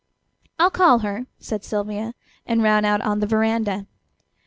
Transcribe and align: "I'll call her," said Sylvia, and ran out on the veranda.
"I'll 0.57 0.71
call 0.71 0.97
her," 1.05 1.27
said 1.39 1.63
Sylvia, 1.63 2.15
and 2.47 2.63
ran 2.63 2.85
out 2.85 3.01
on 3.01 3.19
the 3.19 3.27
veranda. 3.27 3.85